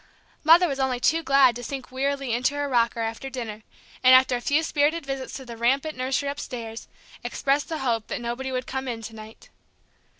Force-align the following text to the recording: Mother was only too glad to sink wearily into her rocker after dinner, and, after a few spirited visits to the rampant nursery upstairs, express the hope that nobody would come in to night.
Mother 0.43 0.67
was 0.67 0.79
only 0.79 0.99
too 0.99 1.21
glad 1.21 1.55
to 1.55 1.63
sink 1.63 1.91
wearily 1.91 2.33
into 2.33 2.55
her 2.55 2.67
rocker 2.67 3.01
after 3.01 3.29
dinner, 3.29 3.61
and, 4.03 4.15
after 4.15 4.35
a 4.35 4.41
few 4.41 4.63
spirited 4.63 5.05
visits 5.05 5.33
to 5.33 5.45
the 5.45 5.55
rampant 5.55 5.95
nursery 5.95 6.27
upstairs, 6.27 6.87
express 7.23 7.61
the 7.63 7.77
hope 7.77 8.07
that 8.07 8.19
nobody 8.19 8.51
would 8.51 8.65
come 8.65 8.87
in 8.87 9.03
to 9.03 9.13
night. 9.13 9.49